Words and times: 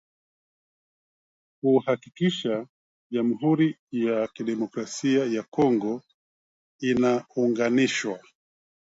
kuhakikisha 1.61 2.67
jamuhuri 3.11 3.77
ya 3.91 4.27
kidemokrasia 4.33 5.25
ya 5.25 5.43
Kongo 5.43 6.01
inaunganishwa 6.79 8.19